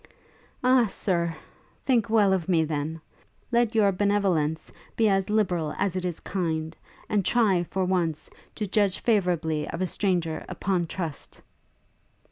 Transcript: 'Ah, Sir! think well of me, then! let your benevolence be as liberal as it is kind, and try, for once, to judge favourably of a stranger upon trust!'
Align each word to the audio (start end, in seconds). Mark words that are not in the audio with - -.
'Ah, 0.63 0.87
Sir! 0.87 1.35
think 1.85 2.09
well 2.09 2.33
of 2.33 2.49
me, 2.49 2.63
then! 2.63 2.99
let 3.51 3.75
your 3.75 3.91
benevolence 3.91 4.71
be 4.95 5.07
as 5.07 5.29
liberal 5.29 5.75
as 5.77 5.95
it 5.95 6.03
is 6.03 6.19
kind, 6.19 6.75
and 7.07 7.23
try, 7.23 7.61
for 7.69 7.85
once, 7.85 8.27
to 8.55 8.65
judge 8.65 8.97
favourably 8.99 9.69
of 9.69 9.79
a 9.79 9.85
stranger 9.85 10.43
upon 10.49 10.87
trust!' 10.87 11.39